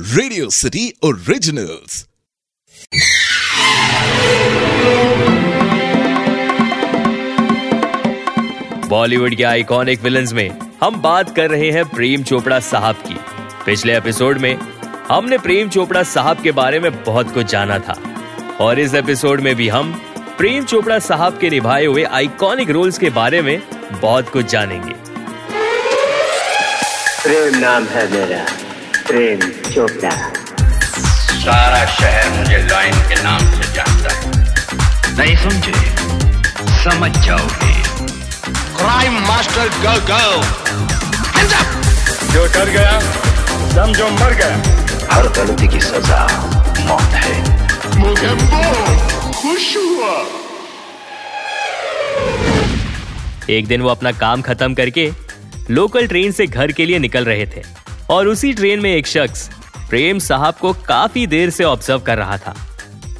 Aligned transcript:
Radio 0.00 0.50
city 0.50 0.94
originals 1.02 2.06
Bollywood 8.88 9.34
के 9.34 9.42
iconic 9.42 10.02
villains 10.02 10.32
में 10.32 10.58
हम 10.84 11.02
बात 11.02 11.36
कर 11.36 11.50
रहे 11.50 11.70
हैं 11.70 11.84
प्रेम 11.84 12.22
चोपड़ा 12.22 12.60
साहब 12.60 12.94
की। 12.94 13.14
पिछले 13.66 13.96
एपिसोड 13.96 14.38
में 14.38 14.58
हमने 15.10 15.38
प्रेम 15.38 15.68
चोपड़ा 15.68 16.02
साहब 16.02 16.42
के 16.42 16.52
बारे 16.52 16.80
में 16.80 17.04
बहुत 17.04 17.34
कुछ 17.34 17.46
जाना 17.46 17.78
था। 17.78 18.00
और 18.60 18.80
इस 18.80 18.94
एपिसोड 18.94 19.40
में 19.40 19.54
भी 19.54 19.68
हम 19.68 19.92
प्रेम 20.38 20.64
चोपड़ा 20.64 20.98
साहब 20.98 21.38
के 21.38 21.50
निभाए 21.50 21.84
हुए 21.84 22.04
आइकॉनिक 22.04 22.70
रोल्स 22.70 22.98
के 22.98 23.10
बारे 23.10 23.42
में 23.42 23.62
बहुत 24.00 24.28
कुछ 24.28 24.46
जानेंगे। 24.46 24.94
प्रेम 27.22 27.58
नाम 27.58 27.84
है 27.84 28.12
मेरा। 28.12 28.46
प्रेम। 29.06 29.59
चोपड़ा 29.70 30.10
सारा 31.40 31.84
शहर 31.86 32.30
मुझे 32.30 32.56
लाइन 32.70 32.94
के 33.08 33.22
नाम 33.22 33.38
से 33.38 33.72
जानता 33.74 34.14
है। 34.14 34.30
नहीं 35.16 35.36
समझे? 35.36 35.72
समझ 36.84 37.10
जाओगे। 37.26 37.72
क्राइम 38.76 39.18
मास्टर 39.28 39.68
गो 39.68 39.94
गो 40.10 40.42
जो 42.32 42.44
कर 42.54 42.70
गया 42.70 43.00
समझो 43.70 44.08
मर 44.08 44.34
गया। 44.34 45.14
हर 45.14 45.28
गलती 45.28 45.68
की 45.68 45.80
सजा 45.80 46.20
मौत 46.80 47.16
है। 47.16 47.34
मुझे 47.96 48.28
खुश 49.32 49.76
हुआ। 49.76 50.14
एक 53.50 53.66
दिन 53.66 53.80
वो 53.80 53.88
अपना 53.88 54.12
काम 54.12 54.42
खत्म 54.42 54.74
करके 54.74 55.10
लोकल 55.70 56.06
ट्रेन 56.06 56.32
से 56.32 56.46
घर 56.46 56.72
के 56.72 56.86
लिए 56.86 56.98
निकल 56.98 57.24
रहे 57.24 57.46
थे। 57.46 57.62
और 58.10 58.26
उसी 58.26 58.52
ट्रेन 58.52 58.80
में 58.80 58.94
एक 58.94 59.06
शख्स 59.06 59.50
प्रेम 59.90 60.18
साहब 60.18 60.54
को 60.54 60.72
काफ़ी 60.86 61.26
देर 61.26 61.50
से 61.50 61.64
ऑब्ज़र्व 61.64 62.00
कर 62.00 62.18
रहा 62.18 62.36
था। 62.38 62.54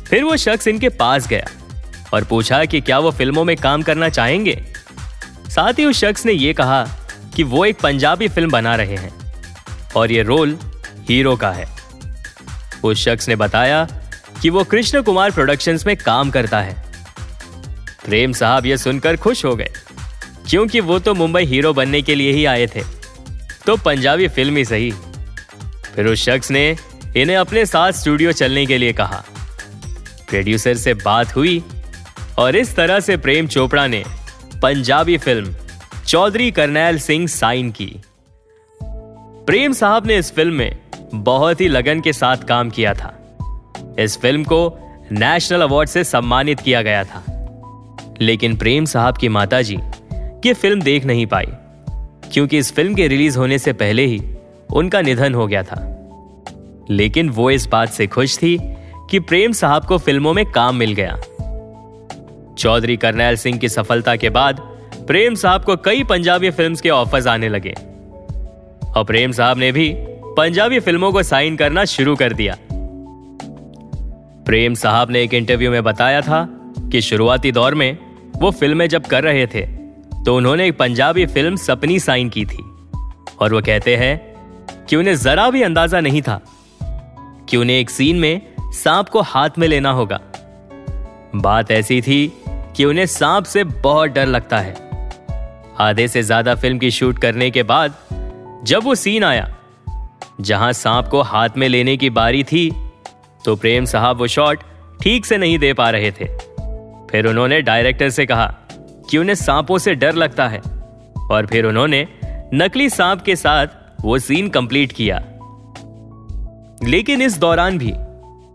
फिर 0.08 0.24
वो 0.24 0.36
शख्स 0.36 0.68
इनके 0.68 0.88
पास 0.88 1.26
गया 1.28 1.46
और 2.14 2.24
पूछा 2.24 2.64
कि 2.64 2.80
क्या 2.80 2.98
वो 2.98 3.10
फ़िल्मों 3.10 3.44
में 3.44 3.56
काम 3.56 3.82
करना 3.82 4.08
चाहेंगे? 4.08 4.62
साथ 5.48 5.78
ही 5.78 5.84
उस 5.84 6.00
शख्स 6.00 6.26
ने 6.26 6.32
यह 6.32 6.52
कहा 6.52 6.82
कि 7.36 7.42
वो 7.44 7.64
एक 7.64 7.80
पंजाबी 7.80 8.28
फ़िल्म 8.28 8.50
बना 8.50 8.74
रहे 8.74 8.96
हैं 8.96 9.12
और 9.96 10.12
ये 10.12 10.22
रोल 10.22 10.56
हीरो 11.08 11.36
का 11.36 11.50
है। 11.50 11.68
उस 12.84 13.04
शख्स 13.04 13.28
ने 13.28 13.36
बताया 13.36 13.86
कि 14.42 14.50
वो 14.50 14.64
कृष्ण 14.64 15.02
कुमार 15.02 15.30
प्रोडक्शंस 15.30 15.86
में 15.86 15.96
काम 15.96 16.30
करता 16.30 16.60
है। 16.60 16.76
प्रेम 18.04 18.32
साहब 18.32 18.66
ये 18.66 18.76
सुनकर 18.78 19.16
खुश 19.16 19.44
हो 19.44 19.54
गए, 19.56 19.70
क्योंकि 20.48 20.80
वो 20.80 20.98
तो 20.98 21.14
मुंबई 21.14 21.44
हीरो 21.44 21.72
बनने 21.72 22.02
के 22.02 22.14
लिए 22.14 22.32
ही 22.32 22.44
आए 22.46 22.66
थे। 22.66 22.84
तो 23.66 23.76
पंजाबी 23.76 24.28
फ़िल्म 24.28 24.56
ही 24.56 24.64
सही। 24.64 24.92
फिर 25.94 26.06
उस 26.06 26.24
शख्स 26.24 26.50
ने 26.50 26.76
इन्हें 27.16 27.36
अपने 27.36 27.64
साथ 27.66 27.92
स्टूडियो 27.92 28.32
चलने 28.32 28.64
के 28.66 28.78
लिए 28.78 28.92
कहा। 28.92 29.24
प्रोड्यूसर 30.30 30.74
से 30.74 30.94
बात 30.94 31.34
हुई 31.36 31.62
और 32.38 32.56
इस 32.56 32.74
तरह 32.76 33.00
से 33.00 33.16
प्रेम 33.16 33.46
चोपड़ा 33.46 33.86
ने 33.86 34.02
पंजाबी 34.62 35.16
फ़िल्म 35.18 35.54
चौधरी 36.06 36.50
करनैल 36.50 36.98
सिंह 36.98 37.26
साइन 37.26 37.70
की। 37.70 37.94
प्रेम 39.46 39.72
साहब 39.72 40.06
ने 40.06 40.16
इस 40.16 40.32
फ़िल्म 40.34 40.54
में 40.54 40.78
बहुत 41.14 41.60
ही 41.60 41.68
लगन 41.68 42.00
के 42.00 42.12
साथ 42.12 42.44
काम 42.48 42.70
किया 42.70 42.94
था। 42.94 43.16
इस 43.98 44.18
फ़िल्म 44.18 44.44
को 44.44 44.78
नेशनल 45.12 45.62
अवार्ड 45.62 45.88
से 45.88 46.04
सम्मानित 46.04 46.60
किया 46.60 46.82
गया 46.82 47.04
था। 47.04 47.24
लेकिन 48.20 48.56
प्रेम 48.56 48.84
साहब 48.84 49.16
की 49.16 49.28
माताजी 49.28 49.78
ये 50.46 50.52
फ़िल्म 50.54 50.82
देख 50.82 51.04
नहीं 51.04 51.26
पाई, 51.26 51.46
क्योंकि 52.32 52.58
इस 52.58 52.72
फ़िल्म 52.72 52.94
के 52.94 53.08
रिलीज़ 53.08 53.38
होने 53.38 53.58
से 53.58 53.72
पहले 53.72 54.06
ही 54.06 54.18
उनका 54.72 55.00
निधन 55.00 55.34
हो 55.34 55.46
गया 55.46 55.62
था। 55.62 55.86
लेकिन 56.90 57.28
वो 57.28 57.50
इस 57.50 57.66
बात 57.66 57.88
से 57.88 58.06
खुश 58.06 58.38
थी 58.38 58.58
कि 59.10 59.20
प्रेम 59.20 59.52
साहब 59.52 59.84
को 59.84 59.98
फ़िल्मों 59.98 60.34
में 60.34 60.52
काम 60.52 60.76
मिल 60.76 60.92
गया। 60.92 61.16
चौधरी 62.58 62.96
करनैल 62.96 63.36
सिंह 63.36 63.58
की 63.58 63.68
सफलता 63.68 64.16
के 64.16 64.30
बाद 64.30 64.60
प्रेम 65.06 65.34
साहब 65.34 65.64
को 65.64 65.76
कई 65.76 66.04
पंजाबी 66.04 66.50
फिल्म्स 66.50 66.80
के 66.80 66.90
ऑफर्स 66.90 67.26
आने 67.26 67.48
लगे। 67.48 67.74
और 68.96 69.04
प्रेम 69.04 69.32
साहब 69.32 69.58
ने 69.58 69.72
भी 69.72 69.94
पंजाबी 70.36 70.80
फ़िल्मों 70.80 71.12
को 71.12 71.22
साइन 71.22 71.56
करना 71.56 71.84
शुरू 71.84 72.16
कर 72.16 72.32
दिया। 72.32 72.56
प्रेम 74.46 74.74
साहब 74.74 75.10
ने 75.10 75.22
एक 75.22 75.34
इंटरव्यू 75.34 75.70
में 75.70 75.82
बताया 75.84 76.20
था 76.20 76.48
कि 76.92 77.00
शुरुआती 77.00 77.52
दौर 77.52 77.74
में 77.74 77.98
वो 78.36 78.50
फ़िल्में 78.50 78.88
जब 78.88 79.06
कर 79.06 79.22
रहे 79.22 79.46
थे 79.46 79.66
तो 80.24 80.36
उन्होंने 80.36 80.66
एक 80.66 80.78
पंजाबी 80.78 81.26
फ़िल्म 81.26 81.56
सपनी 81.56 81.98
साइन 81.98 82.28
की 82.28 82.44
थी। 82.44 82.62
और 83.40 83.54
वो 83.54 83.60
कहते 83.60 83.96
हैं 83.96 84.29
कि 84.90 84.96
उन्हें 84.96 85.14
जरा 85.16 85.48
भी 85.50 85.62
अंदाज़ा 85.62 86.00
नहीं 86.00 86.20
था 86.22 86.40
कि 87.48 87.56
उन्हें 87.56 87.76
एक 87.76 87.90
सीन 87.90 88.16
में 88.16 88.40
सांप 88.74 89.08
को 89.08 89.20
हाथ 89.22 89.58
में 89.58 89.66
लेना 89.68 89.90
होगा। 89.90 90.20
बात 91.36 91.70
ऐसी 91.70 92.00
थी 92.02 92.32
कि 92.76 92.84
उन्हें 92.84 93.06
सांप 93.06 93.44
से 93.44 93.64
बहुत 93.64 94.10
डर 94.10 94.26
लगता 94.26 94.58
है। 94.58 94.74
आधे 95.80 96.08
से 96.08 96.22
ज़्यादा 96.22 96.54
फ़िल्म 96.54 96.78
की 96.78 96.90
शूट 96.90 97.18
करने 97.18 97.50
के 97.50 97.62
बाद 97.62 97.94
जब 98.64 98.84
वो 98.84 98.94
सीन 98.94 99.24
आया, 99.24 99.48
जहाँ 100.40 100.72
सांप 100.72 101.08
को 101.08 101.22
हाथ 101.22 101.56
में 101.56 101.68
लेने 101.68 101.96
की 101.96 102.10
बारी 102.10 102.42
थी 102.44 102.70
तो 103.44 103.56
प्रेम 103.56 103.84
साहब 103.84 104.18
वो 104.18 104.26
शॉट 104.26 104.62
ठीक 105.02 105.26
से 105.26 105.38
नहीं 105.38 105.58
दे 105.58 105.72
पा 105.72 105.90
रहे 105.90 106.10
थे। 106.10 106.26
फिर 107.10 107.26
उन्होंने 107.26 107.60
डायरेक्टर 107.62 108.10
से 108.10 108.26
कहा 108.26 108.46
कि 109.10 109.18
उन्हें 109.18 109.34
सांपों 109.36 109.78
से 109.78 109.94
डर 109.94 110.14
लगता 110.14 110.48
है 110.48 110.60
और 111.30 111.46
फिर 111.46 111.66
उन्होंने 111.66 112.06
नकली 112.54 112.88
सांप 112.90 113.22
के 113.22 113.36
साथ 113.36 113.78
वो 114.00 114.18
सीन 114.18 114.48
कंप्लीट 114.48 114.92
किया। 114.92 115.18
लेकिन 116.88 117.22
इस 117.22 117.38
दौरान 117.38 117.78
भी 117.78 117.92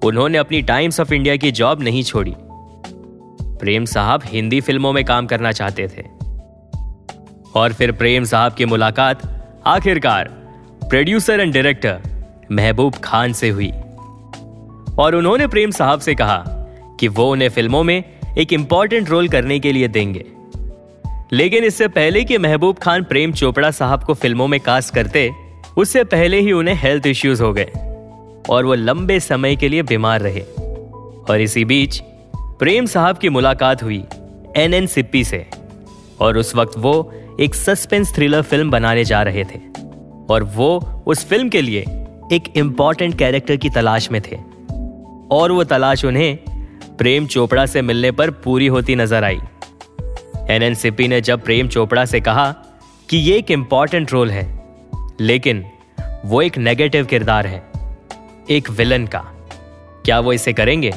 उन्होंने 0.07 0.37
अपनी 0.37 0.61
टाइम्स 0.61 0.99
ऑफ़ 0.99 1.13
इंडिया 1.13 1.35
की 1.35 1.51
जॉब 1.51 1.81
नहीं 1.81 2.03
छोड़ी। 2.03 2.35
प्रेम 3.41 3.85
साहब 3.85 4.21
हिंदी 4.25 4.61
फ़िल्मों 4.61 4.93
में 4.93 5.05
काम 5.05 5.25
करना 5.25 5.51
चाहते 5.51 5.87
थे। 5.87 6.03
और 7.55 7.73
फिर 7.73 7.91
प्रेम 7.91 8.23
साहब 8.23 8.53
की 8.53 8.65
मुलाकात 8.65 9.21
आखिरकार 9.65 10.27
producer 10.89 11.39
and 11.39 11.53
director 11.53 12.01
Mehboob 12.51 12.93
Khan 12.95 13.33
से 13.33 13.49
हुई। 13.49 13.71
और 14.99 15.15
उन्होंने 15.15 15.47
प्रेम 15.47 15.71
साहब 15.71 15.99
से 15.99 16.15
कहा 16.15 16.43
कि 16.99 17.07
वो 17.07 17.31
उन्हें 17.31 17.49
फ़िल्मों 17.49 17.83
में 17.83 18.03
एक 18.37 18.53
इंपॉर्टेंट 18.53 19.09
रोल 19.09 19.29
करने 19.29 19.59
के 19.59 19.71
लिए 19.71 19.87
देंगे। 19.87 20.25
लेकिन 21.33 21.63
इससे 21.63 21.87
पहले 21.87 22.23
कि 22.23 22.37
महबूब 22.37 22.77
खान 22.77 23.03
प्रेम 23.03 23.31
चोपड़ा 23.31 23.69
साहब 23.71 24.03
को 24.03 24.13
फ़िल्मों 24.13 24.47
में 24.47 24.59
कास्ट 24.59 24.93
करते, 24.93 25.31
उससे 25.77 26.03
पहले 26.03 26.39
ही 26.39 26.51
उन्हें 26.51 26.75
हेल्थ 26.75 27.07
इश्यूज़ 27.07 27.41
हो 27.43 27.51
गए 27.53 27.71
और 28.49 28.65
वो 28.65 28.73
लंबे 28.73 29.19
समय 29.19 29.55
के 29.55 29.69
लिए 29.69 29.83
बीमार 29.83 30.21
रहे। 30.21 30.41
और 31.29 31.41
इसी 31.41 31.65
बीच, 31.65 32.01
प्रेम 32.59 32.85
साहब 32.85 33.17
की 33.17 33.29
मुलाकात 33.29 33.83
हुई 33.83 34.03
एन 34.57 34.73
एन 34.73 34.87
सिप्पी 34.87 35.23
से 35.23 35.45
और 36.19 36.37
उस 36.37 36.55
वक्त 36.55 36.77
वो 36.77 37.11
एक 37.39 37.55
सस्पेंस 37.55 38.13
थ्रिलर 38.15 38.41
फ़िल्म 38.41 38.71
बनाने 38.71 39.03
जा 39.05 39.21
रहे 39.23 39.43
थे 39.43 39.59
और 40.29 40.43
वो 40.55 40.77
उस 41.07 41.25
फ़िल्म 41.27 41.49
के 41.49 41.61
लिए 41.61 41.81
एक 42.33 42.53
इंपॉर्टेंट 42.57 43.17
कैरेक्टर 43.19 43.55
की 43.55 43.69
तलाश 43.69 44.11
में 44.11 44.21
थे। 44.21 44.35
और 45.31 45.51
वो 45.51 45.63
तलाश 45.63 46.05
उन्हें 46.05 46.37
प्रेम 46.97 47.27
चोपड़ा 47.27 47.65
से 47.65 47.81
मिलने 47.81 48.11
पर 48.11 48.29
पूरी 48.43 48.67
होती 48.67 48.95
नज़र 48.95 49.23
आई। 49.23 49.39
एनएनसीपी 50.49 51.07
ने 51.07 51.21
जब 51.21 51.43
प्रेम 51.43 51.67
चोपड़ा 51.67 52.05
से 52.05 52.19
कहा 52.21 52.51
कि 53.09 53.17
ये 53.17 53.37
एक 53.37 53.51
इंपॉर्टेंट 53.51 54.11
रोल 54.11 54.31
है, 54.31 54.65
लेकिन 55.19 55.65
वो 56.25 56.41
एक 56.41 56.57
नेगेटिव 56.57 57.05
किरदार 57.05 57.47
है, 57.47 57.63
एक 58.49 58.69
विलन 58.69 59.07
का। 59.07 59.19
क्या 60.05 60.19
वो 60.19 60.33
इसे 60.33 60.53
करेंगे? 60.53 60.93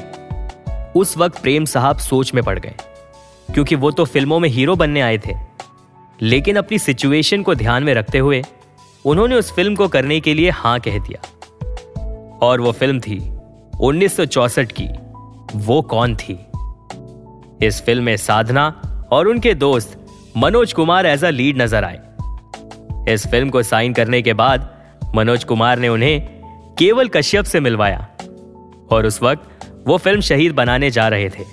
उस 0.97 1.17
वक्त 1.19 1.43
प्रेम 1.43 1.65
साहब 1.65 1.99
सोच 1.99 2.35
में 2.35 2.43
पड़ 2.45 2.59
गए, 2.59 2.75
क्योंकि 3.55 3.75
वो 3.75 3.91
तो 3.91 4.05
फ़िल्मों 4.05 4.39
में 4.39 4.49
हीरो 4.49 4.77
बनने 4.77 5.01
आए 5.01 5.19
थे। 5.19 5.35
लेकिन 6.23 6.57
अपनी 6.57 6.79
सिचुएशन 6.79 7.43
को 7.43 7.55
ध्यान 7.55 7.85
में 7.85 7.95
रखते 7.95 8.19
हुए 8.19 8.43
उन्होंने 9.05 9.35
उस 9.35 9.53
फ़िल्म 9.53 9.75
को 9.75 9.89
करने 9.89 10.21
के 10.21 10.35
लिए 10.35 10.51
हाँ 10.51 10.81
कह 10.81 10.99
दिया। 10.99 11.21
और 12.43 12.61
वो 12.61 12.73
फ़िल्म 12.73 13.01
थी 13.01 13.19
1964 13.81 14.73
की, 14.73 14.89
वो 15.55 15.83
कौन 15.83 16.17
थी? 16.17 16.39
इस 17.67 17.83
फ़िल्म 17.83 18.05
में 18.05 18.17
साधना 18.17 18.83
और 19.13 19.29
उनके 19.29 19.55
दोस्त 19.55 19.97
Manoj 20.37 20.73
Kumar 20.73 21.07
as 21.07 21.25
a 21.25 21.31
lead 21.31 21.61
नज़र 21.63 21.85
आए। 21.85 23.13
इस 23.13 23.27
फ़िल्म 23.27 23.51
को 23.51 23.63
साइन 23.63 23.93
करने 23.93 24.23
के 24.23 24.33
बाद 24.35 24.69
मनोज 25.15 25.45
कुमार 25.45 25.79
ने 25.79 25.89
उन्हें 25.89 26.21
केवल 26.79 27.09
कश्यप 27.09 27.45
से 27.45 27.61
मिलवाया 27.61 28.09
और 28.91 29.07
उस 29.07 29.23
वक्त 29.23 29.67
वो 29.87 29.97
फ़िल्म 29.97 30.21
शहीद 30.21 30.53
बनाने 30.55 30.91
जा 30.91 31.09
रहे 31.09 31.29
थे 31.29 31.45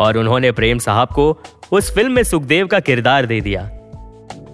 और 0.00 0.18
उन्होंने 0.18 0.52
प्रेम 0.52 0.78
साहब 0.78 1.08
को 1.08 1.26
उस 1.72 1.94
फ़िल्म 1.94 2.12
में 2.12 2.22
सुखदेव 2.22 2.66
का 2.66 2.80
किरदार 2.80 3.26
दे 3.26 3.40
दिया 3.40 3.62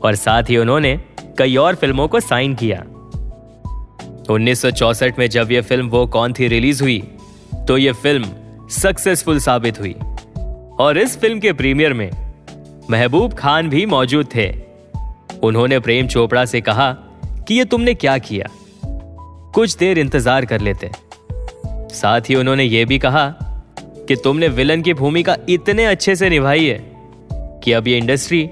और 0.05 0.15
साथ 0.15 0.51
ही 0.51 0.57
उन्होंने 0.57 0.97
कई 1.39 1.57
और 1.57 1.75
फ़िल्मों 1.75 2.09
को 2.09 2.21
साइन 2.21 2.55
किया। 2.55 2.83
1964 4.31 5.19
में 5.19 5.29
जब 5.31 5.53
यह 5.53 5.63
फ़िल्म 5.63 5.89
वो 5.89 6.07
कौन 6.07 6.33
थी 6.33 6.49
रिलीज़ 6.49 6.83
हुई 6.83 6.99
तो 7.69 7.77
यह 7.79 7.93
फ़िल्म 7.93 8.31
सक्सेसफुल 8.73 9.39
साबित 9.41 9.81
हुई। 9.81 9.95
और 10.81 10.99
इस 10.99 11.19
फ़िल्म 11.19 11.41
के 11.41 11.53
प्रीमियर 11.53 11.93
में 11.93 12.11
महबूब 12.91 13.35
खान 13.35 13.69
भी 13.69 13.87
मौजूद 13.87 14.29
थे। 14.35 14.55
उन्होंने 15.43 15.79
प्रेम 15.79 16.07
चोपड़ा 16.07 16.45
से 16.45 16.61
कहा 16.61 16.93
कि 17.49 17.55
ये 17.55 17.65
तुमने 17.65 17.95
क्या 17.95 18.19
किया? 18.19 18.47
कुछ 19.55 19.77
देर 19.77 19.99
इंतज़ार 19.99 20.45
कर 20.45 20.61
लेते। 20.61 20.91
साथ 21.95 22.21
ही 22.21 22.35
उन्होंने 22.35 22.65
यह 22.65 22.87
भी 22.87 22.99
कहा 22.99 23.29
कि 24.09 24.17
तुमने 24.17 24.49
विलन 24.49 24.83
की 24.83 24.95
भूमिका 24.95 25.37
इतने 25.49 25.85
अच्छे 25.85 26.17
से 26.17 26.31
निभाई 26.31 26.65
है 26.65 26.79
कि 27.65 27.73
अब 27.73 27.89
ये 27.89 27.99
इंडस्ट्री 27.99 28.51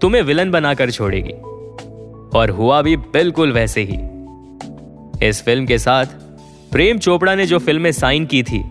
तुम्हें 0.00 0.22
विलन 0.22 0.50
बनाकर 0.50 0.90
छोड़ेगी। 0.90 1.32
और 2.38 2.50
हुआ 2.50 2.82
भी 2.82 2.96
बिल्कुल 2.96 3.52
वैसे 3.52 3.82
ही। 3.82 3.98
इस 5.28 5.42
फ़िल्म 5.44 5.66
के 5.66 5.78
साथ 5.78 6.06
प्रेम 6.72 6.98
चोपड़ा 6.98 7.34
ने 7.34 7.46
जो 7.46 7.58
फ़िल्में 7.58 7.92
साइन 7.92 8.26
की 8.26 8.42
थी, 8.42 8.64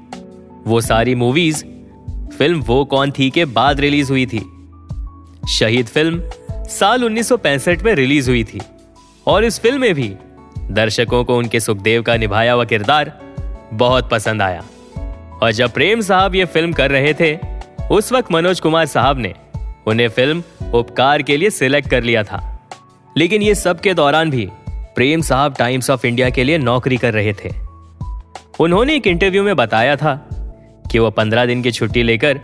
वो 0.68 0.82
सारी 0.82 1.16
मूवीज़ 1.16 1.66
फ़िल्म 2.38 2.62
वो 2.62 2.86
कौन 2.86 3.12
थी 3.12 3.30
के 3.30 3.46
बाद 3.46 3.80
रिलीज़ 3.80 4.12
हुई 4.12 4.26
थी। 4.26 4.40
शहीद 5.50 5.86
फ़िल्म 5.86 6.24
साल 6.52 7.04
1965 7.04 7.84
में 7.84 7.96
रिलीज़ 7.96 8.30
हुई 8.30 8.44
थी। 8.44 8.60
और 9.28 9.44
इस 9.44 9.60
फ़िल्म 9.60 9.82
में 9.82 9.94
भी 9.94 10.16
दर्शकों 10.72 11.24
को 11.24 11.38
उनके 11.38 11.60
सुखदेव 11.60 12.02
का 12.02 12.18
निभाया 12.18 12.54
हुआ 12.54 12.64
किरदार 12.64 13.20
बहुत 13.74 14.10
पसंद 14.10 14.42
आया। 14.42 14.64
और 15.44 15.52
जब 15.52 15.72
प्रेम 15.72 16.02
साहब 16.02 16.36
ये 16.36 16.46
फ़िल्म 16.46 16.74
कर 16.74 16.92
रहे 16.92 17.14
थे, 17.14 17.40
उस 17.92 18.12
वक्त 18.12 18.32
मनोज 18.32 18.60
कुमार 18.60 18.86
साहब 18.86 19.18
ने 19.18 19.34
उन्हें 19.88 20.08
फ़िल्म 20.08 20.44
उपकार 20.74 21.22
के 21.22 21.38
लिए 21.38 21.50
सिलेक्ट 21.50 21.90
कर 21.90 22.04
लिया 22.04 22.24
था। 22.24 22.70
लेकिन 23.18 23.42
ये 23.42 23.56
सब 23.56 23.80
के 23.80 23.94
दौरान 23.94 24.30
भी 24.30 24.50
प्रेम 24.70 25.22
साहब 25.22 25.56
टाइम्स 25.60 25.90
ऑफ़ 25.90 26.08
इंडिया 26.08 26.30
के 26.30 26.44
लिए 26.44 26.58
नौकरी 26.58 26.98
कर 26.98 27.14
रहे 27.14 27.34
थे। 27.34 27.50
उन्होंने 28.60 28.96
एक 28.96 29.08
इंटरव्यू 29.08 29.44
में 29.44 29.56
बताया 29.56 29.96
था 29.96 30.31
कि 30.92 31.00
वो 31.00 31.10
पंद्रह 31.12 31.46
दिन 31.46 31.62
की 31.62 31.72
छुट्टी 31.72 32.04
लेकर 32.04 32.40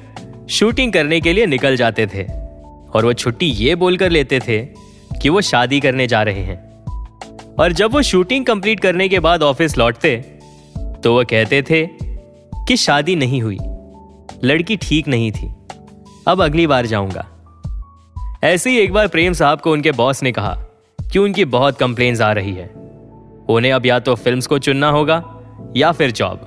शूटिंग 0.49 0.93
करने 0.93 1.21
के 1.21 1.33
लिए 1.33 1.45
निकल 1.45 1.75
जाते 1.75 2.07
थे। 2.07 2.23
और 2.87 3.05
वो 3.05 3.13
छुट्टी 3.13 3.45
ये 3.45 3.75
बोलकर 3.75 4.09
लेते 4.09 4.39
थे 4.39 4.59
कि 5.21 5.29
वो 5.29 5.41
शादी 5.41 5.79
करने 5.79 6.07
जा 6.07 6.23
रहे 6.23 6.39
हैं। 6.39 6.83
और 7.59 7.71
जब 7.71 7.91
वो 7.91 8.01
शूटिंग 8.01 8.45
कंप्लीट 8.45 8.79
करने 8.79 9.09
के 9.09 9.19
बाद 9.19 9.43
ऑफ़िस 9.43 9.77
लौटते 9.77 10.17
तो 10.77 11.13
वो 11.13 11.23
कहते 11.23 11.61
थे 11.61 11.89
कि 12.67 12.77
शादी 12.77 13.15
नहीं 13.15 13.41
हुई। 13.41 13.57
लड़की 14.43 14.77
ठीक 14.77 15.07
नहीं 15.07 15.31
थी। 15.31 15.53
अब 16.27 16.43
अगली 16.43 16.67
बार 16.67 16.85
जाऊँगा। 16.85 17.27
ऐसे 18.43 18.69
ही 18.69 18.77
एक 18.77 18.93
बार 18.93 19.07
प्रेम 19.07 19.33
साहब 19.33 19.61
को 19.61 19.71
उनके 19.71 19.91
बॉस 19.91 20.23
ने 20.23 20.31
कहा 20.31 20.57
कि 21.11 21.19
उनकी 21.19 21.45
बहुत 21.45 21.77
कंप्लेन्स 21.77 22.21
आ 22.21 22.31
रही 22.31 22.53
है। 22.53 22.67
उन्हें 23.49 23.71
अब 23.71 23.85
या 23.85 23.99
तो 23.99 24.15
फिल्म्स 24.15 24.47
को 24.47 24.59
चुनना 24.59 24.89
होगा 24.89 25.23
या 25.75 25.91
फिर 25.91 26.11
जॉब 26.11 26.46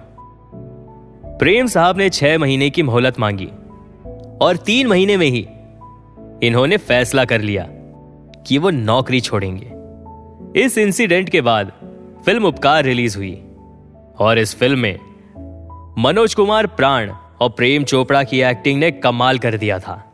प्रेम 1.40 1.66
साहब 1.66 1.98
ने 1.98 2.10
छह 2.10 2.38
महीने 2.38 2.70
की 2.70 2.82
मोहलत 2.82 3.20
मांगी 3.20 3.46
और 4.40 4.56
तीन 4.56 4.86
महीने 4.86 5.16
में 5.16 5.26
ही 5.26 5.46
इन्होंने 6.46 6.76
फैसला 6.76 7.24
कर 7.24 7.40
लिया 7.40 7.66
कि 8.46 8.58
वो 8.58 8.70
नौकरी 8.70 9.20
छोड़ेंगे। 9.20 9.70
इस 10.64 10.78
इंसिडेंट 10.78 11.28
के 11.28 11.40
बाद 11.40 11.72
फ़िल्म 12.24 12.44
उपकार 12.44 12.84
रिलीज़ 12.84 13.16
हुई 13.16 13.44
और 14.18 14.38
इस 14.38 14.56
फ़िल्म 14.56 14.78
में 14.78 14.98
मनोज 15.98 16.34
कुमार 16.34 16.66
प्राण 16.66 17.10
और 17.40 17.48
प्रेम 17.48 17.84
चोपड़ा 17.84 18.22
की 18.22 18.42
एक्टिंग 18.42 18.80
ने 18.80 18.90
कमाल 18.90 19.38
कर 19.38 19.56
दिया 19.56 19.78
था 19.78 20.12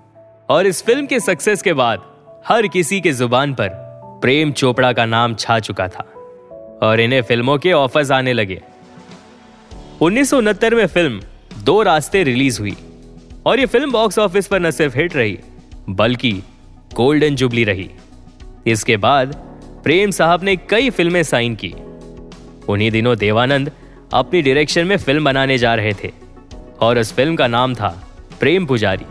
और 0.50 0.66
इस 0.66 0.82
फ़िल्म 0.82 1.06
के 1.06 1.20
सक्सेस 1.20 1.62
के 1.62 1.72
बाद 1.72 2.02
हर 2.46 2.66
किसी 2.66 3.00
के 3.00 3.12
ज़ुबान 3.12 3.54
पर 3.54 3.68
प्रेम 4.22 4.52
चोपड़ा 4.52 4.92
का 4.92 5.06
नाम 5.06 5.34
छा 5.34 5.58
चुका 5.58 5.88
था 5.88 6.06
और 6.82 7.00
इन्हें 7.00 7.22
फ़िल्मों 7.22 7.58
के 7.58 7.72
ऑफर्स 7.72 8.10
आने 8.10 8.32
लगे। 8.32 8.62
उन्नीस 10.02 10.32
में 10.34 10.86
फ़िल्म 10.86 11.20
दो 11.64 11.82
रास्ते 11.82 12.22
रिलीज़ 12.24 12.58
हुई 12.60 12.74
और 13.46 13.60
ये 13.60 13.66
फ़िल्म 13.66 13.92
बॉक्स 13.92 14.18
ऑफ़िस 14.18 14.46
पर 14.46 14.60
न 14.60 14.70
सिर्फ़ 14.70 14.96
हिट 14.98 15.14
रही, 15.16 15.38
बल्कि 15.90 16.32
गोल्डन 16.94 17.34
जुबली 17.34 17.64
रही। 17.64 17.88
इसके 18.66 18.96
बाद 18.96 19.34
प्रेम 19.84 20.10
साहब 20.10 20.42
ने 20.44 20.56
कई 20.70 20.90
फ़िल्में 20.90 21.22
साइन 21.22 21.54
की। 21.54 21.72
उन्हीं 22.68 22.90
दिनों 22.90 23.16
देवानंद 23.18 23.70
अपनी 24.14 24.42
डायरेक्शन 24.42 24.86
में 24.86 24.96
फ़िल्म 24.96 25.24
बनाने 25.24 25.58
जा 25.58 25.74
रहे 25.74 25.92
थे 26.02 26.10
और 26.80 26.98
उस 26.98 27.12
फ़िल्म 27.12 27.36
का 27.36 27.46
नाम 27.46 27.74
था 27.74 27.88
प्रेम 28.40 28.66
पुजारी 28.66 29.06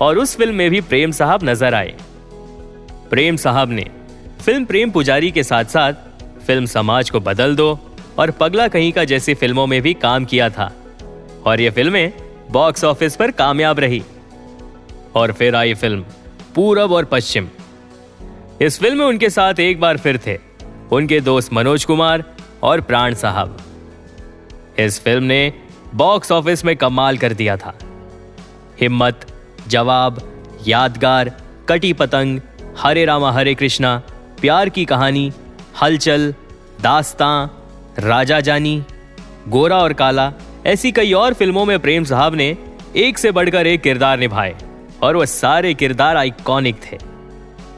और 0.00 0.18
उस 0.18 0.36
फ़िल्म 0.36 0.54
में 0.54 0.70
भी 0.70 0.80
प्रेम 0.82 1.10
साहब 1.12 1.44
नज़र 1.44 1.74
आए। 1.74 1.94
प्रेम 3.10 3.36
साहब 3.36 3.70
ने 3.70 3.86
फ़िल्म 4.44 4.64
प्रेम 4.64 4.90
पुजारी 4.90 5.30
के 5.30 5.42
साथ 5.44 5.64
साथ 5.76 5.92
फ़िल्म 6.46 6.66
समाज 6.66 7.10
को 7.10 7.20
बदल 7.22 7.56
दो 7.56 7.72
और 8.18 8.30
पगला 8.30 8.68
कहीं 8.68 8.92
का 8.92 9.04
जैसी 9.04 9.34
फ़िल्मों 9.34 9.66
में 9.66 9.82
भी 9.82 9.94
काम 9.94 10.24
किया 10.24 10.50
था। 10.50 10.72
और 11.46 11.60
ये 11.60 11.70
फ़िल्में 11.70 12.12
बॉक्स 12.50 12.84
ऑफ़िस 12.84 13.16
पर 13.16 13.30
कामयाब 13.30 13.78
रही। 13.78 14.02
और 15.14 15.32
फिर 15.32 15.54
आई 15.54 15.74
फ़िल्म, 15.74 16.04
पूरब 16.54 16.92
और 16.92 17.04
पश्चिम। 17.04 17.48
इस 18.62 18.80
फ़िल्म 18.80 18.98
में 18.98 19.04
उनके 19.04 19.30
साथ 19.30 19.60
एक 19.60 19.80
बार 19.80 19.96
फिर 19.96 20.20
थे, 20.26 20.38
उनके 20.92 21.20
दोस्त 21.20 21.52
मनोज 21.52 21.84
कुमार 21.84 22.24
और 22.62 22.80
प्राण 22.80 23.14
साहब। 23.14 23.58
इस 24.78 25.00
फ़िल्म 25.00 25.24
ने 25.24 25.52
बॉक्स 25.94 26.32
ऑफ़िस 26.32 26.64
में 26.64 26.76
कमाल 26.76 27.18
कर 27.18 27.32
दिया 27.32 27.56
था। 27.56 27.78
हिम्मत, 28.80 29.26
जवाब, 29.68 30.44
यादगार, 30.66 31.32
कटी 31.68 31.92
पतंग, 31.92 32.40
हरे 32.78 33.04
रामा 33.04 33.32
हरे 33.32 33.54
कृष्णा, 33.54 34.02
प्यार 34.40 34.68
की 34.68 34.84
कहानी, 34.84 35.32
हलचल, 35.82 36.34
दास्तां 36.80 37.63
राजा 37.98 38.40
जानी, 38.40 38.82
गोरा 39.48 39.78
और 39.78 39.92
काला, 39.92 40.32
ऐसी 40.66 40.92
कई 40.92 41.12
और 41.12 41.34
फ़िल्मों 41.34 41.64
में 41.64 41.78
प्रेम 41.78 42.04
साहब 42.04 42.34
ने 42.34 42.56
एक 42.96 43.18
से 43.18 43.30
बढ़कर 43.30 43.66
एक 43.66 43.80
किरदार 43.80 44.18
निभाए, 44.18 44.54
और 45.02 45.16
वह 45.16 45.24
सारे 45.24 45.74
किरदार 45.74 46.16
आइकॉनिक 46.16 46.76
थे। 46.76 46.98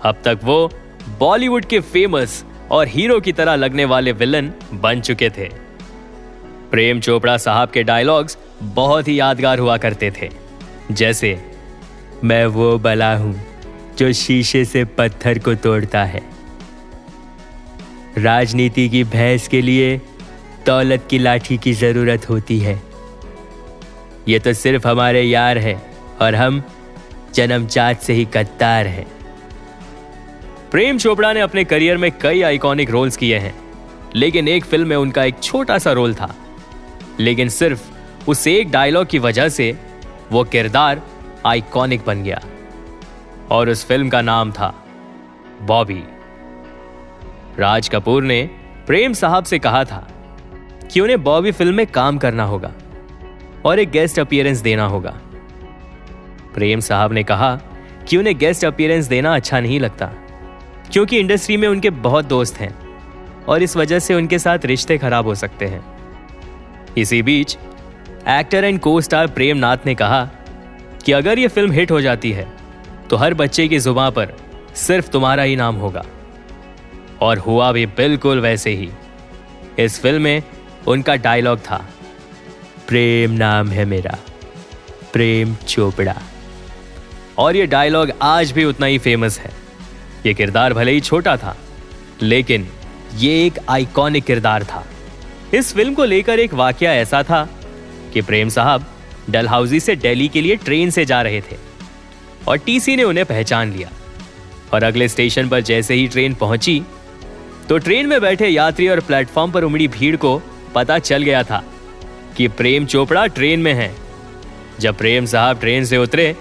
अब 0.02 0.16
तक 0.24 0.40
वो 0.44 0.70
बॉलीवुड 1.18 1.64
के 1.64 1.80
फ़ेमस 1.80 2.44
और 2.70 2.88
हीरो 2.88 3.20
की 3.20 3.32
तरह 3.32 3.54
लगने 3.54 3.84
वाले 3.84 4.12
विलन 4.12 4.52
बन 4.74 5.00
चुके 5.00 5.30
थे। 5.30 5.48
प्रेम 6.70 7.00
चोपड़ा 7.00 7.36
साहब 7.36 7.70
के 7.70 7.82
डायलॉग्स 7.82 8.38
बहुत 8.62 9.08
ही 9.08 9.20
यादगार 9.20 9.58
हुआ 9.58 9.76
करते 9.76 10.10
थे। 10.10 10.30
जैसे, 10.92 11.40
मैं 12.24 12.46
वो 12.46 12.78
बला 12.78 13.16
हूँ 13.16 13.40
जो 13.98 14.12
शीशे 14.12 14.64
से 14.64 14.84
पत्थर 14.84 15.38
को 15.38 15.54
तोड़ता 15.54 16.04
है। 16.04 16.36
राजनीति 18.18 18.88
की 18.88 19.04
भैंस 19.04 19.48
के 19.48 19.60
लिए 19.60 19.96
दौलत 20.66 21.06
की 21.10 21.18
लाठी 21.18 21.58
की 21.58 21.72
ज़रूरत 21.72 22.28
होती 22.30 22.58
है। 22.58 22.82
ये 24.28 24.38
तो 24.38 24.52
सिर्फ़ 24.52 24.88
हमारे 24.88 25.22
यार 25.22 25.58
है 25.58 25.90
और 26.20 26.34
हम 26.34 26.62
जन्मजात 27.34 28.00
से 28.00 28.12
ही 28.12 28.24
कत्तार 28.24 28.86
हैं। 28.86 29.06
प्रेम 30.70 30.98
चोपड़ा 30.98 31.32
ने 31.32 31.40
अपने 31.40 31.64
करियर 31.64 31.96
में 31.96 32.10
कई 32.18 32.42
आइकॉनिक 32.42 32.90
रोल्स 32.90 33.16
किए 33.16 33.38
हैं, 33.38 33.54
लेकिन 34.14 34.48
एक 34.48 34.64
फ़िल्म 34.64 34.88
में 34.88 34.96
उनका 34.96 35.24
एक 35.24 35.42
छोटा 35.42 35.78
सा 35.78 35.92
रोल 35.92 36.14
था। 36.14 36.34
लेकिन 37.20 37.48
सिर्फ़ 37.48 37.82
उस 38.28 38.46
एक 38.46 38.70
डायलॉग 38.70 39.06
की 39.06 39.18
वजह 39.18 39.49
से 39.49 39.78
वो 40.32 40.44
किरदार 40.44 41.02
आइकॉनिक 41.46 42.04
बन 42.06 42.23
गया। 42.23 42.40
और 43.50 43.68
उस 43.68 43.87
फ़िल्म 43.87 44.08
का 44.08 44.23
नाम 44.23 44.52
था 44.52 44.75
बॉबी 45.62 46.02
राज 47.58 47.88
कपूर 47.88 48.22
ने 48.22 48.42
प्रेम 48.86 49.12
साहब 49.12 49.44
से 49.44 49.58
कहा 49.58 49.84
था 49.84 50.06
कि 50.92 51.00
उन्हें 51.00 51.22
बॉबी 51.25 51.52
फ़िल्म 51.52 51.75
में 51.75 51.86
काम 51.86 52.18
करना 52.18 52.44
होगा 52.44 52.72
और 53.64 53.78
एक 53.78 53.90
गेस्ट 53.90 54.18
अपियरेंस 54.18 54.58
देना 54.58 54.86
होगा। 54.86 55.14
प्रेम 56.54 56.80
साहब 56.80 57.12
ने 57.12 57.22
कहा 57.22 57.54
कि 58.08 58.16
उन्हें 58.16 58.36
गेस्ट 58.38 58.64
अपियरेंस 58.64 59.06
देना 59.06 59.34
अच्छा 59.34 59.60
नहीं 59.60 59.80
लगता, 59.80 60.06
क्योंकि 60.92 61.18
इंडस्ट्री 61.18 61.56
में 61.56 61.68
उनके 61.68 61.90
बहुत 61.90 62.25
दोस्त 62.25 62.60
हैं 62.60 62.75
और 63.44 63.62
इस 63.62 63.76
वजह 63.76 63.98
से 63.98 64.14
उनके 64.14 64.38
साथ 64.38 64.66
रिश्ते 64.66 64.98
खराब 64.98 65.26
हो 65.26 65.34
सकते 65.34 65.66
हैं। 65.66 65.84
इसी 66.98 67.22
बीच 67.22 67.56
actor 68.28 68.64
and 68.64 68.80
co 68.80 69.00
star 69.00 69.26
Prem 69.26 69.56
Nath 69.56 69.86
ने 69.86 69.94
कहा 69.94 70.25
कि 71.04 71.12
अगर 71.12 71.38
यह 71.38 71.48
फ़िल्म 71.48 71.72
हिट 71.72 71.90
हो 71.90 72.00
जाती 72.00 72.32
है 72.32 72.46
तो 73.10 73.16
हर 73.16 73.34
बच्चे 73.34 73.68
की 73.68 73.78
जुबा 73.78 74.08
पर 74.10 74.32
सिर्फ़ 74.76 75.10
तुम्हारा 75.10 75.42
ही 75.42 75.56
नाम 75.56 75.75
होगा। 75.75 76.04
और 77.20 77.38
हुआ 77.38 77.73
भी 77.73 77.87
बिल्कुल 77.87 78.40
वैसे 78.40 78.70
ही। 78.70 78.88
इस 79.78 80.00
फ़िल्म 80.00 80.23
में 80.23 80.42
उनका 80.87 81.16
डायलॉग 81.16 81.58
था। 81.61 81.85
प्रेम 82.88 83.30
नाम 83.30 83.68
है 83.68 83.85
मेरा, 83.85 84.18
प्रेम 85.12 85.54
चोपड़ा। 85.68 86.16
और 87.38 87.56
ये 87.56 87.66
डायलॉग 87.66 88.12
आज 88.23 88.52
भी 88.52 88.64
उतना 88.64 88.87
ही 88.87 88.99
फ़ेमस 88.99 89.38
है। 89.38 89.50
ये 90.26 90.35
किरदार 90.35 90.75
भले 90.75 90.92
ही 90.92 91.00
छोटा 91.00 91.37
था, 91.37 91.56
लेकिन 92.23 92.68
ये 93.14 93.46
एक 93.46 93.58
आइकॉनिक 93.68 94.25
किरदार 94.25 94.64
था। 94.64 94.87
इस 95.54 95.75
फ़िल्म 95.75 95.94
को 95.94 96.04
लेकर 96.04 96.38
एक 96.38 96.54
वाक्य 96.54 96.87
ऐसा 96.87 97.23
था 97.23 97.49
कि 98.14 98.23
प्रेम 98.23 98.49
साहब 98.49 98.87
डलहाउजी 99.30 99.80
से 99.80 99.96
दिल्ली 99.96 100.28
के 100.28 100.40
लिए 100.40 100.56
ट्रेन 100.56 100.90
से 100.90 101.04
जा 101.04 101.23
रहे 101.23 101.40
थे 101.40 101.56
और 102.49 102.56
टीसी 102.56 102.96
ने 102.96 103.02
उन्हें 103.02 103.26
पहचान 103.26 103.73
लिया। 103.73 103.88
और 104.75 104.82
अगले 104.82 105.08
स्टेशन 105.08 105.49
पर 105.49 105.61
जैसे 105.61 105.94
ही 105.94 106.08
ट्रेन 106.08 106.35
पहुँची 106.35 106.82
तो 107.68 107.78
ट्रेन 107.78 108.06
में 108.06 108.20
बैठे 108.20 108.49
यात्री 108.49 108.88
और 108.88 109.00
प्लेटफॉर्म 109.00 109.52
पर 109.52 109.64
उमड़ी 109.64 109.87
भीड़ 109.88 110.16
को 110.16 110.40
पता 110.75 110.99
चल 110.99 111.23
गया 111.23 111.42
था 111.42 111.62
कि 112.37 112.46
प्रेम 112.49 112.87
चोपड़ा 112.87 113.26
ट्रेन 113.26 113.61
में 113.61 113.73
है। 113.75 113.94
जब 114.80 114.96
प्रेम 114.99 115.25
साहब 115.26 115.61
ट्रेन 115.61 115.85
से 115.85 115.96
उतरे 115.96 116.35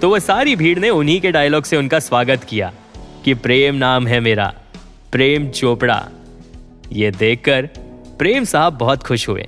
तो 0.00 0.10
वह 0.10 0.18
सारी 0.18 0.54
भीड़ 0.56 0.78
ने 0.78 0.90
उन्हीं 0.90 1.20
के 1.20 1.30
डायलॉग 1.32 1.64
से 1.64 1.76
उनका 1.76 1.98
स्वागत 1.98 2.44
किया 2.44 2.72
कि 3.24 3.34
प्रेम 3.34 3.74
नाम 3.74 4.06
है 4.06 4.20
मेरा, 4.20 4.46
प्रेम 5.12 5.48
चोपड़ा। 5.48 6.08
ये 6.92 7.10
देखकर 7.10 7.68
प्रेम 8.18 8.44
साहब 8.44 8.72
बहुत 8.72 9.02
खुश 9.02 9.28
हुए 9.28 9.46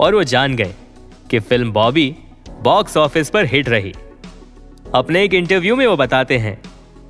और 0.00 0.14
वो 0.14 0.22
जान 0.24 0.56
गए 0.56 0.74
कि 1.30 1.38
फ़िल्म 1.38 1.72
बॉबी 1.72 2.14
बॉक्स 2.62 2.96
ऑफ़िस 2.96 3.30
पर 3.30 3.46
हिट 3.46 3.68
रही। 3.68 3.92
अपने 4.94 5.24
एक 5.24 5.34
इंटरव्यू 5.34 5.76
में 5.76 5.86
वो 5.86 5.96
बताते 5.96 6.38
हैं 6.38 6.58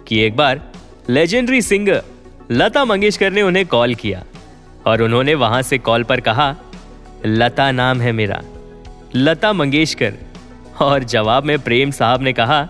कि 0.08 0.20
एक 0.20 0.36
बार 0.36 0.60
लेजेंडरी 1.10 1.62
सिंगर 1.62 2.02
लता 2.52 2.84
मंगेशकर 2.84 3.32
ने 3.32 3.42
उन्हें 3.42 3.66
कॉल 3.66 3.94
किया 3.94 4.24
और 4.86 5.02
उन्होंने 5.02 5.34
वहाँ 5.34 5.62
से 5.62 5.78
कॉल 5.78 6.02
पर 6.02 6.20
कहा, 6.20 6.56
लता 7.26 7.70
नाम 7.70 8.00
है 8.00 8.12
मेरा। 8.12 8.42
लता 9.16 9.52
मंगेशकर 9.52 10.14
और 10.80 11.04
जवाब 11.04 11.44
में 11.44 11.58
प्रेम 11.58 11.90
साहब 11.90 12.22
ने 12.22 12.32
कहा, 12.32 12.62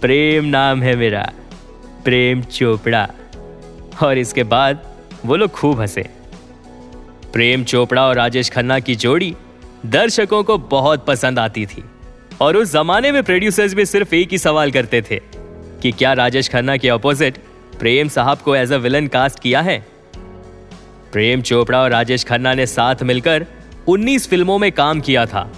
प्रेम 0.00 0.44
नाम 0.44 0.82
है 0.82 0.96
मेरा, 0.96 1.32
प्रेम 2.04 2.42
चोपड़ा। 2.42 3.08
और 4.02 4.18
इसके 4.18 4.44
बाद 4.44 4.82
वो 5.26 5.36
लोग 5.36 5.50
खूब 5.50 5.80
हंसे। 5.80 6.02
प्रेम 7.32 7.64
चोपड़ा 7.64 8.06
और 8.06 8.16
राजेश 8.16 8.50
खन्ना 8.50 8.78
की 8.78 8.94
जोड़ी 8.94 9.34
दर्शकों 9.86 10.44
को 10.44 10.58
बहुत 10.58 11.06
पसंद 11.06 11.38
आती 11.38 11.66
थी 11.66 11.84
और 12.40 12.56
उस 12.56 12.72
जमाने 12.72 13.12
में 13.12 13.22
प्रोड्यूसर्स 13.22 13.74
भी 13.74 13.86
सिर्फ़ 13.86 14.14
एक 14.14 14.28
ही 14.32 14.38
सवाल 14.38 14.70
करते 14.70 15.02
थे 15.02 15.20
कि 15.82 15.92
क्या 15.92 16.12
राजेश 16.12 16.48
खन्ना 16.48 16.76
के 16.76 16.90
ऑपोजिट 16.90 17.38
प्रेम 17.80 18.08
साहब 18.08 18.38
को 18.38 18.54
एज 18.56 18.72
अ 18.72 18.76
विलन 18.76 19.06
कास्ट 19.06 19.38
किया 19.38 19.60
है। 19.60 19.78
प्रेम 21.12 21.42
चोपड़ा 21.42 21.80
और 21.82 21.90
राजेश 21.90 22.24
खन्ना 22.24 22.52
ने 22.54 22.66
साथ 22.66 23.02
मिलकर 23.02 23.46
19 23.88 24.28
फ़िल्मों 24.28 24.58
में 24.58 24.70
काम 24.72 25.00
किया 25.00 25.24
था 25.26 25.50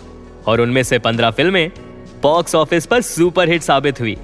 और 0.46 0.60
उनमें 0.60 0.82
से 0.82 0.98
15 0.98 1.30
फ़िल्में 1.30 1.70
बॉक्स 2.22 2.54
ऑफ़िस 2.54 2.86
पर 2.86 3.00
सुपर 3.00 3.48
हिट 3.48 3.62
साबित 3.62 4.00
हुई। 4.00 4.16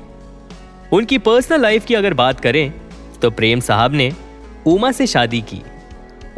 उनकी 0.93 1.19
पर्सनल 1.19 1.61
लाइफ 1.61 1.87
की 1.87 1.95
अगर 1.95 2.15
बात 2.15 2.41
करें 2.41 2.73
तो 3.23 3.31
प्रेम 3.31 3.61
साहब 3.61 3.95
ने 3.95 4.13
उमा 4.67 4.91
से 4.93 5.07
शादी 5.07 5.41
की। 5.41 5.61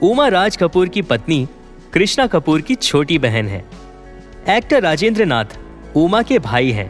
उमा 0.03 0.29
राज 0.29 0.57
कपूर 0.57 0.89
की 0.89 1.03
पत्नी 1.03 1.47
कृष्णा 1.93 2.27
कपूर 2.27 2.61
की 2.61 2.75
छोटी 2.75 3.19
बहन 3.19 3.49
है। 3.49 3.65
एक्टर 4.49 4.83
राजेंद्र 4.83 5.25
नाथ 5.25 5.59
उमा 5.97 6.23
के 6.23 6.39
भाई 6.39 6.71
हैं। 6.71 6.89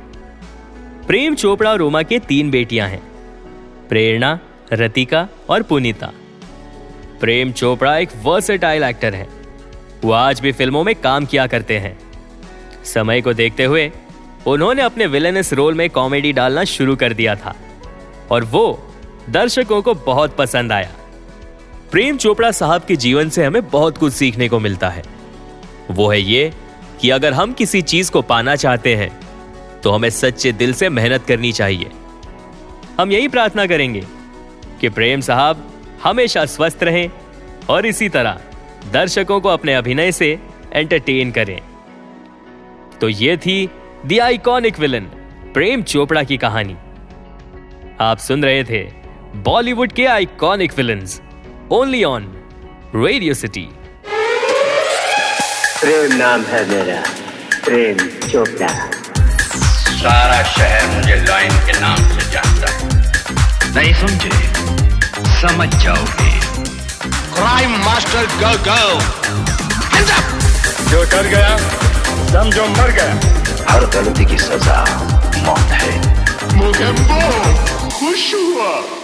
प्रेम 1.07 1.35
चोपड़ा 1.35 1.71
और 1.71 1.83
उमा 1.83 2.03
के 2.03 2.19
तीन 2.19 2.51
बेटियाँ 2.51 2.89
हैं। 2.89 3.03
प्रेरणा 3.89 4.39
रतिका 4.73 5.29
और 5.49 5.63
पुनीता। 5.63 6.13
प्रेम 7.21 7.53
चोपड़ा 7.53 7.97
एक 7.99 8.09
वर्सेटाइल 8.23 8.83
एक्टर 8.83 9.15
है। 9.15 9.29
वो 10.05 10.13
आज 10.13 10.41
भी 10.41 10.53
फ़िल्मों 10.53 10.85
में 10.85 10.95
काम 10.95 11.27
किया 11.27 11.47
करते 11.47 11.79
हैं। 11.79 11.99
समय 12.85 13.21
को 13.21 13.33
देखते 13.33 13.65
हुए, 13.65 13.91
उन्होंने 14.47 14.83
अपने 14.83 15.07
विलेनस 15.07 15.53
रोल 15.53 15.75
में 15.75 15.89
कॉमेडी 15.91 16.33
डालना 16.33 16.65
शुरू 16.65 16.97
कर 16.97 17.13
दिया 17.13 17.35
था। 17.37 17.55
और 18.31 18.45
वो 18.45 18.93
दर्शकों 19.31 19.83
को 19.83 19.95
बहुत 19.95 20.37
पसंद 20.37 20.73
आया। 20.73 20.91
प्रेम 21.93 22.17
चोपड़ा 22.17 22.51
साहब 22.51 22.85
के 22.85 22.97
जीवन 22.97 23.29
से 23.29 23.45
हमें 23.45 23.69
बहुत 23.69 23.99
कुछ 23.99 24.13
सीखने 24.13 24.49
को 24.49 24.59
मिलता 24.59 24.89
है। 24.89 25.03
वो 25.91 26.09
है 26.09 26.21
ये 26.21 26.53
कि 27.01 27.11
अगर 27.11 27.33
हम 27.33 27.53
किसी 27.53 27.83
चीज़ 27.83 28.11
को 28.11 28.23
पाना 28.23 28.57
चाहते 28.57 28.95
हैं 28.97 29.11
तो 29.81 29.91
हमें 29.91 30.11
सच्चे 30.11 30.53
दिल 30.53 30.73
से 30.73 30.89
मेहनत 30.89 31.25
करनी 31.25 31.53
चाहिए। 31.53 31.91
हम 33.01 33.13
यही 33.13 33.29
प्रार्थना 33.29 33.67
करेंगे 33.67 34.05
कि 34.81 34.89
प्रेम 34.89 35.21
साहब 35.21 35.67
हमेशा 36.03 36.45
स्वस्थ 36.47 36.83
रहें 36.83 37.11
और 37.69 37.87
इसी 37.87 38.09
तरह 38.09 38.41
दर्शकों 38.93 39.41
को 39.41 39.49
अपने 39.49 39.75
अभिनय 39.75 40.13
से 40.13 40.39
एंटरटेन 40.73 41.31
करें। 41.31 41.59
तो 43.01 43.09
ये 43.09 43.37
थी 43.37 43.71
the 44.07 44.19
iconic 44.23 44.79
villain 44.79 45.05
Prem 45.55 45.83
Chopra 45.83 46.23
की 46.23 46.37
कहानी। 46.37 46.77
आप 48.01 48.19
सुन 48.19 48.45
रहे 48.45 48.65
थे 48.65 48.83
बॉलीवुड 49.43 49.93
के 49.93 50.07
iconic 50.07 50.77
villain 50.77 51.07
only 51.73 52.03
on 52.05 52.33
Radio 52.97 53.35
City 53.35 53.69
Prem 55.81 56.17
नाम 56.17 56.43
है 56.43 56.65
मेरा 56.69 57.03
प्रेम 57.65 57.99
चोपड़ा। 58.29 58.69
सारा 59.97 60.43
शहर 60.43 60.87
मुझे 60.87 61.17
लॉइन 61.17 61.51
के 61.67 61.81
नाम 61.81 61.97
से 61.97 62.31
जानता 62.33 62.73
है। 62.73 62.79
नहीं 63.75 63.95
समझे? 63.95 64.40
समझ 65.41 65.69
जाओगे 65.75 66.31
क्राइम 67.35 67.77
मास्टर 67.85 68.27
गो 68.41 68.53
गो 68.67 69.01
जो 70.91 71.01
कर 71.11 71.27
गया 71.27 71.57
समझो 72.29 72.67
मर 72.67 72.91
गया। 72.91 73.15
हर 73.71 73.87
गलती 73.87 74.25
की 74.25 74.39
सजा 74.39 74.79
मौत 75.47 75.73
है। 75.81 75.93
मुझे 76.57 76.91
बहुत 76.93 77.93
खुश 77.93 78.35
हुआ। 78.35 79.00